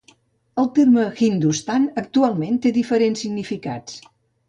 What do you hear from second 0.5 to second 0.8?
El